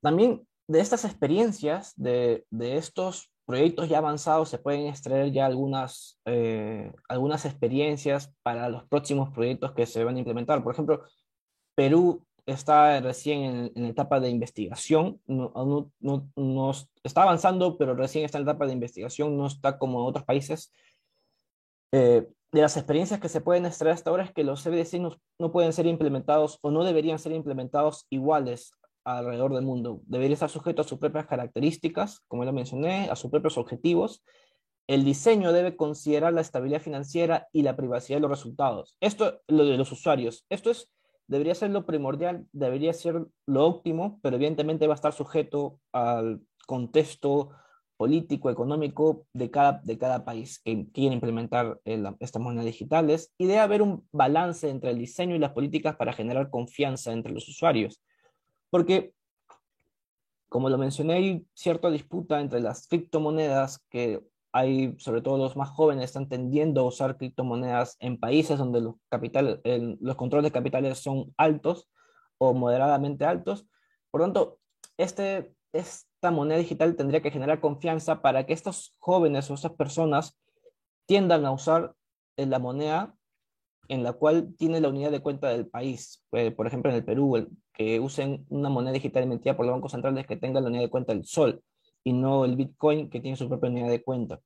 También 0.02 0.48
de 0.68 0.80
estas 0.80 1.06
experiencias, 1.06 1.94
de, 1.96 2.46
de 2.50 2.78
estos 2.78 3.32
proyectos 3.46 3.90
ya 3.90 3.98
avanzados 3.98 4.48
se 4.48 4.58
pueden 4.58 4.88
extraer 4.88 5.32
ya 5.32 5.46
algunas, 5.46 6.20
eh, 6.26 6.92
algunas 7.10 7.46
experiencias 7.46 8.34
para 8.44 8.70
los 8.70 8.86
próximos 8.86 9.30
proyectos 9.32 9.74
que 9.74 9.86
se 9.86 10.04
van 10.04 10.16
a 10.16 10.20
implementar. 10.20 10.64
Por 10.64 10.74
ejemplo, 10.74 11.04
Perú 11.76 12.26
está 12.46 13.00
recién 13.02 13.72
en, 13.76 13.86
etapa 13.86 14.20
de 14.22 14.30
investigación, 14.30 15.20
no, 15.28 15.92
no, 16.00 16.72
está 17.04 17.24
avanzando, 17.24 17.78
pero 17.78 17.94
recién 17.94 18.26
está 18.26 18.38
en 18.38 18.44
etapa 18.44 18.66
de 18.66 18.74
investigación, 18.74 19.38
no 19.38 19.48
está 19.48 19.78
como 19.78 20.06
otros 20.06 20.24
países. 20.24 20.72
Eh, 21.92 22.28
de 22.52 22.62
las 22.62 22.76
experiencias 22.76 23.20
que 23.20 23.30
se 23.30 23.42
pueden 23.42 23.66
extraer 23.66 23.94
hasta 23.94 24.10
ahora 24.10 24.24
es 24.24 24.34
que 24.34 24.44
los 24.44 24.64
CBDC 24.64 25.00
no, 25.00 25.16
no 25.40 25.52
pueden 25.52 25.72
ser 25.72 25.86
implementados 25.86 26.60
o 26.62 26.72
no 26.72 26.84
deberían 26.84 27.20
ser 27.20 27.32
implementados 27.32 28.06
iguales 28.10 28.72
alrededor 29.04 29.54
del 29.54 29.64
mundo. 29.64 30.02
Debería 30.06 30.34
estar 30.34 30.50
sujeto 30.50 30.82
a 30.82 30.86
sus 30.86 31.00
propias 31.00 31.28
características, 31.28 32.22
como 32.28 32.46
lo 32.46 32.54
mencioné, 32.54 33.10
a 33.10 33.16
sus 33.16 33.32
propios 33.32 33.58
objetivos. 33.58 34.24
El 34.88 35.06
diseño 35.06 35.54
debe 35.54 35.76
considerar 35.76 36.34
la 36.34 36.42
estabilidad 36.42 36.82
financiera 36.82 37.48
y 37.52 37.64
la 37.64 37.76
privacidad 37.76 38.18
de 38.18 38.22
los 38.22 38.32
resultados. 38.32 38.98
Esto, 39.00 39.42
lo 39.48 39.66
de 39.66 39.78
los 39.78 39.92
usuarios, 39.92 40.46
esto 40.50 40.70
es, 40.72 40.92
debería 41.28 41.56
ser 41.56 41.72
lo 41.72 41.86
primordial, 41.86 42.46
debería 42.52 42.92
ser 42.94 43.26
lo 43.48 43.66
óptimo, 43.66 44.20
pero 44.22 44.36
evidentemente 44.36 44.88
va 44.88 44.94
a 44.94 44.96
estar 44.96 45.14
sujeto 45.14 45.80
al 45.94 46.42
contexto 46.68 47.52
político, 48.02 48.50
económico 48.50 49.28
de 49.32 49.52
cada, 49.52 49.74
de 49.84 49.96
cada 50.00 50.26
país 50.26 50.58
que 50.58 50.88
quiere 50.92 51.14
implementar 51.14 51.80
estas 51.86 52.42
monedas 52.42 52.66
digitales 52.66 53.32
y 53.38 53.46
debe 53.46 53.60
haber 53.60 53.84
un 53.84 54.08
balance 54.12 54.68
entre 54.68 54.90
el 54.90 54.98
diseño 54.98 55.36
y 55.36 55.38
las 55.38 55.52
políticas 55.52 55.98
para 55.98 56.12
generar 56.12 56.50
confianza 56.50 57.14
entre 57.14 57.32
los 57.32 57.48
usuarios. 57.48 58.02
Porque, 58.72 59.14
como 60.50 60.68
lo 60.72 60.80
mencioné, 60.80 61.14
hay 61.14 61.46
cierta 61.54 61.92
disputa 61.92 62.42
entre 62.42 62.60
las 62.60 62.88
criptomonedas 62.88 63.86
que 63.92 64.26
hay, 64.52 64.96
sobre 64.98 65.22
todo 65.22 65.38
los 65.38 65.56
más 65.56 65.70
jóvenes, 65.70 66.06
están 66.06 66.28
tendiendo 66.28 66.82
a 66.82 66.86
usar 66.86 67.18
criptomonedas 67.18 67.98
en 68.00 68.20
países 68.20 68.58
donde 68.58 68.82
los, 68.82 68.96
capital, 69.10 69.62
los 69.64 70.16
controles 70.16 70.46
de 70.46 70.52
capitales 70.52 70.98
son 70.98 71.36
altos 71.38 71.88
o 72.40 72.56
moderadamente 72.56 73.26
altos. 73.26 73.68
Por 74.10 74.22
tanto, 74.22 74.58
este, 74.98 75.54
esta 76.22 76.30
moneda 76.30 76.60
digital 76.60 76.96
tendría 76.96 77.24
que 77.24 77.32
generar 77.32 77.60
confianza 77.60 78.22
para 78.22 78.46
que 78.46 78.54
estos 78.54 78.94
jóvenes 79.00 79.50
o 79.50 79.56
estas 79.56 79.72
personas 79.72 80.38
tiendan 81.08 81.48
a 81.48 81.52
usar 81.52 81.96
la 82.38 82.60
moneda 82.60 83.16
en 83.88 84.04
la 84.04 84.14
cual 84.14 84.54
tiene 84.56 84.80
la 84.82 84.90
unidad 84.90 85.10
de 85.10 85.22
cuenta 85.22 85.50
del 85.50 85.66
país. 85.66 86.24
Eh, 86.34 86.52
por 86.52 86.68
ejemplo, 86.68 86.92
en 86.92 86.98
el 86.98 87.04
Perú, 87.04 87.50
que 87.74 88.00
usen 88.00 88.46
una 88.50 88.70
moneda 88.70 88.94
digital 88.94 89.24
emitida 89.24 89.58
por 89.58 89.66
los 89.66 89.74
bancos 89.74 89.94
centrales 89.94 90.28
que 90.28 90.38
tenga 90.38 90.62
la 90.62 90.68
unidad 90.68 90.84
de 90.84 90.92
cuenta 90.92 91.12
del 91.12 91.26
sol 91.26 91.64
y 92.04 92.14
no 92.14 92.46
el 92.46 92.56
Bitcoin 92.56 93.10
que 93.10 93.20
tiene 93.20 93.36
su 93.36 93.50
propia 93.50 93.72
unidad 93.72 93.90
de 93.90 94.04
cuenta. 94.04 94.40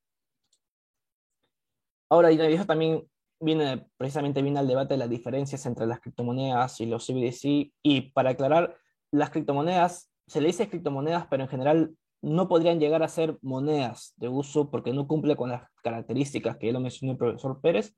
Ahora, 2.10 2.32
y 2.32 2.40
eso 2.40 2.66
también 2.66 3.06
viene, 3.42 3.86
precisamente 3.98 4.42
viene 4.42 4.60
al 4.60 4.68
debate 4.68 4.94
de 4.94 5.00
las 5.00 5.10
diferencias 5.10 5.66
entre 5.66 5.88
las 5.88 6.00
criptomonedas 6.00 6.80
y 6.80 6.86
los 6.86 7.06
CBDC. 7.06 7.74
Y 7.84 8.12
para 8.14 8.30
aclarar, 8.30 8.78
las 9.12 9.30
criptomonedas, 9.30 10.10
se 10.28 10.42
le 10.42 10.48
dice 10.48 10.70
criptomonedas, 10.70 11.28
pero 11.28 11.44
en 11.44 11.50
general 11.50 11.96
no 12.22 12.48
podrían 12.48 12.80
llegar 12.80 13.04
a 13.04 13.08
ser 13.08 13.38
monedas 13.42 14.14
de 14.18 14.28
uso 14.28 14.72
porque 14.72 14.94
no 14.94 15.08
cumple 15.08 15.36
con 15.36 15.50
las 15.50 15.70
características 15.84 16.58
que 16.58 16.68
ya 16.68 16.74
lo 16.74 16.80
mencionó 16.80 17.12
el 17.12 17.18
profesor 17.18 17.62
Pérez. 17.62 17.96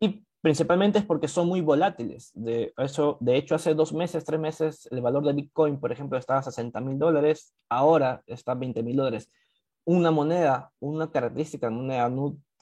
Y 0.00 0.24
principalmente 0.40 0.98
es 0.98 1.04
porque 1.04 1.28
son 1.28 1.48
muy 1.48 1.60
volátiles. 1.60 2.30
De, 2.34 2.72
eso, 2.78 3.18
de 3.20 3.36
hecho, 3.36 3.54
hace 3.54 3.74
dos 3.74 3.92
meses, 3.92 4.24
tres 4.24 4.40
meses, 4.40 4.88
el 4.90 5.02
valor 5.02 5.24
de 5.24 5.34
Bitcoin, 5.34 5.78
por 5.78 5.92
ejemplo, 5.92 6.18
estaba 6.18 6.40
a 6.40 6.42
60 6.42 6.80
mil 6.80 6.98
dólares, 6.98 7.54
ahora 7.68 8.22
está 8.26 8.52
a 8.52 8.54
20 8.54 8.82
mil 8.82 8.96
dólares. 8.96 9.30
Una 9.84 10.10
moneda, 10.10 10.72
una 10.80 11.10
característica, 11.10 11.68
moneda, 11.68 12.10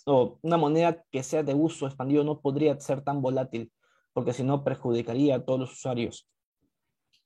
o 0.06 0.38
una 0.42 0.56
moneda 0.56 1.04
que 1.12 1.22
sea 1.22 1.42
de 1.42 1.54
uso 1.54 1.86
expandido 1.86 2.24
no 2.24 2.40
podría 2.40 2.78
ser 2.80 3.02
tan 3.02 3.22
volátil, 3.22 3.70
porque 4.12 4.32
si 4.32 4.42
no 4.42 4.64
perjudicaría 4.64 5.36
a 5.36 5.44
todos 5.44 5.60
los 5.60 5.72
usuarios. 5.72 6.28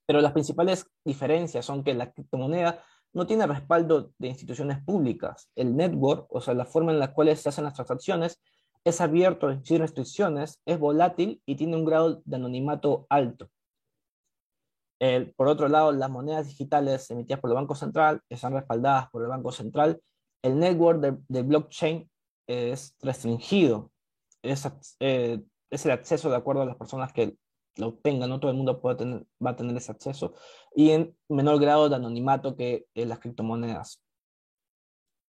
Pero 0.05 0.21
las 0.21 0.33
principales 0.33 0.85
diferencias 1.05 1.65
son 1.65 1.83
que 1.83 1.93
la 1.93 2.11
criptomoneda 2.11 2.83
no 3.13 3.27
tiene 3.27 3.47
respaldo 3.47 4.11
de 4.17 4.27
instituciones 4.27 4.83
públicas. 4.83 5.49
El 5.55 5.75
network, 5.75 6.27
o 6.29 6.41
sea, 6.41 6.53
la 6.53 6.65
forma 6.65 6.91
en 6.91 6.99
la 6.99 7.13
cual 7.13 7.35
se 7.37 7.49
hacen 7.49 7.63
las 7.63 7.75
transacciones, 7.75 8.41
es 8.83 8.99
abierto 8.99 9.53
sin 9.63 9.79
restricciones, 9.79 10.61
es 10.65 10.77
volátil 10.79 11.41
y 11.45 11.55
tiene 11.55 11.77
un 11.77 11.85
grado 11.85 12.21
de 12.25 12.35
anonimato 12.35 13.05
alto. 13.09 13.49
por 15.35 15.47
otro 15.47 15.67
lado, 15.67 15.91
las 15.91 16.09
monedas 16.09 16.47
digitales 16.47 17.09
emitidas 17.11 17.39
por 17.39 17.49
el 17.49 17.55
Banco 17.55 17.75
Central 17.75 18.21
están 18.29 18.53
respaldadas 18.53 19.09
por 19.09 19.21
el 19.21 19.27
Banco 19.29 19.51
Central. 19.51 20.01
El 20.41 20.59
network 20.59 21.01
de, 21.27 21.41
blockchain 21.43 22.09
es 22.47 22.95
restringido. 23.01 23.91
Es, 24.41 24.67
eh, 24.99 25.41
es, 25.69 25.85
el 25.85 25.91
acceso 25.91 26.29
de 26.29 26.37
acuerdo 26.37 26.61
a 26.61 26.65
las 26.65 26.77
personas 26.77 27.11
que 27.13 27.37
lo 27.77 27.87
obtengan. 27.87 28.29
No 28.29 28.39
todo 28.39 28.51
el 28.51 28.57
mundo 28.57 28.81
puede 28.81 28.97
tener, 28.97 29.25
va 29.45 29.51
a 29.51 29.55
tener 29.55 29.75
ese 29.75 29.91
acceso. 29.91 30.33
Y 30.75 30.91
en 30.91 31.15
menor 31.29 31.59
grado 31.59 31.89
de 31.89 31.95
anonimato 31.95 32.55
que 32.55 32.85
las 32.95 33.19
criptomonedas. 33.19 34.01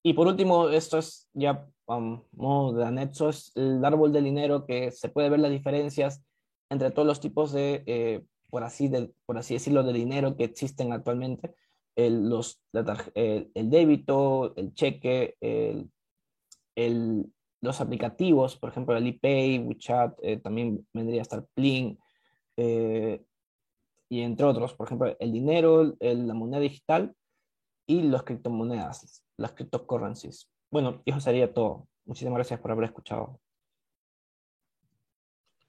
Y 0.02 0.12
por 0.12 0.26
último, 0.26 0.68
esto 0.68 0.98
es 0.98 1.28
ya 1.32 1.66
modo 1.86 2.72
de 2.74 2.84
anexo, 2.84 3.30
es 3.30 3.52
el 3.54 3.84
árbol 3.84 4.12
del 4.12 4.24
dinero 4.24 4.66
que 4.66 4.90
se 4.90 5.08
puede 5.08 5.30
ver 5.30 5.40
las 5.40 5.50
diferencias 5.50 6.22
entre 6.70 6.90
todos 6.90 7.06
los 7.06 7.20
tipos 7.20 7.52
de, 7.52 7.82
eh, 7.86 8.22
por, 8.50 8.64
así 8.64 8.88
de 8.88 9.12
por 9.26 9.38
así 9.38 9.54
decirlo, 9.54 9.82
de 9.82 9.92
dinero 9.92 10.36
que 10.36 10.44
existen 10.44 10.92
actualmente. 10.92 11.54
El, 11.96 12.28
los, 12.28 12.60
el, 13.14 13.70
débito, 13.70 14.54
el 14.56 14.74
cheque, 14.74 15.36
el, 15.40 15.90
el, 16.74 17.32
los 17.60 17.80
aplicativos, 17.80 18.56
por 18.56 18.70
ejemplo, 18.70 18.96
el 18.96 19.06
ePay, 19.06 19.58
WeChat, 19.60 20.18
eh, 20.22 20.36
también 20.38 20.86
vendría 20.92 21.20
a 21.20 21.22
estar 21.22 21.46
Plin, 21.54 21.98
eh, 22.56 23.24
y 24.08 24.20
entre 24.22 24.46
otros, 24.46 24.74
por 24.74 24.86
ejemplo, 24.86 25.16
el 25.18 25.32
dinero, 25.32 25.96
la 26.00 26.34
moneda 26.34 26.60
digital 26.60 27.14
y 27.86 28.02
las 28.02 28.22
criptomonedas 28.22 29.24
las 29.36 29.52
cryptocurrencies. 29.52 30.48
Bueno, 30.70 31.02
eso 31.04 31.20
sería 31.20 31.52
todo. 31.52 31.88
Muchísimas 32.04 32.36
gracias 32.36 32.60
por 32.60 32.72
haber 32.72 32.86
escuchado. 32.86 33.40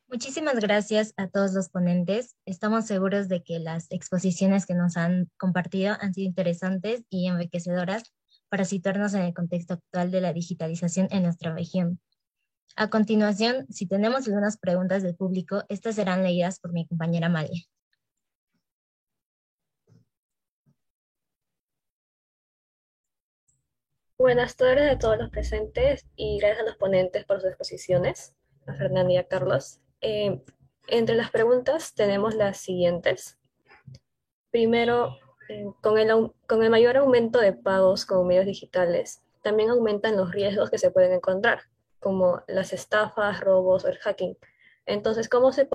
Muchísimas 0.07 0.59
gracias 0.59 1.13
a 1.17 1.27
todos 1.27 1.53
los 1.53 1.69
ponentes. 1.69 2.35
Estamos 2.45 2.85
seguros 2.85 3.27
de 3.27 3.43
que 3.43 3.59
las 3.59 3.87
exposiciones 3.91 4.65
que 4.65 4.75
nos 4.75 4.97
han 4.97 5.29
compartido 5.37 5.95
han 5.99 6.13
sido 6.13 6.27
interesantes 6.27 7.03
y 7.09 7.27
enriquecedoras 7.27 8.13
para 8.49 8.65
situarnos 8.65 9.13
en 9.15 9.23
el 9.23 9.33
contexto 9.33 9.73
actual 9.73 10.11
de 10.11 10.21
la 10.21 10.31
digitalización 10.31 11.07
en 11.11 11.23
nuestra 11.23 11.53
región. 11.53 11.99
A 12.75 12.89
continuación, 12.89 13.65
si 13.69 13.87
tenemos 13.87 14.27
algunas 14.27 14.57
preguntas 14.57 15.01
del 15.01 15.15
público, 15.15 15.63
estas 15.69 15.95
serán 15.95 16.23
leídas 16.23 16.59
por 16.59 16.73
mi 16.73 16.85
compañera 16.85 17.29
Malia. 17.29 17.63
Buenas 24.17 24.55
tardes 24.55 24.91
a 24.91 24.97
todos 24.97 25.17
los 25.17 25.29
presentes 25.29 26.05
y 26.15 26.39
gracias 26.39 26.61
a 26.61 26.65
los 26.65 26.77
ponentes 26.77 27.25
por 27.25 27.41
sus 27.41 27.49
exposiciones, 27.49 28.33
a 28.65 28.73
Fernanda 28.73 29.11
y 29.11 29.17
a 29.17 29.27
Carlos. 29.27 29.81
Eh, 30.01 30.41
entre 30.87 31.15
las 31.15 31.31
preguntas 31.31 31.93
tenemos 31.95 32.33
las 32.33 32.57
siguientes. 32.57 33.37
Primero, 34.51 35.17
eh, 35.49 35.65
con 35.81 35.97
el 36.63 36.69
mayor 36.69 36.97
aumento 36.97 37.39
de 37.39 37.53
pagos 37.53 38.05
con 38.05 38.25
medios 38.25 38.45
digitales, 38.45 39.21
también 39.43 39.69
aumentan 39.69 40.17
los 40.17 40.31
riesgos 40.31 40.71
que 40.71 40.77
se 40.77 40.91
pueden 40.91 41.11
encontrar, 41.11 41.63
como 42.05 42.43
las 42.45 42.71
estafas, 42.71 43.39
robos 43.39 43.83
o 43.83 43.87
el 43.87 43.97
hacking. 43.97 44.37
Entonces, 44.85 45.27
¿cómo 45.27 45.51
se 45.51 45.65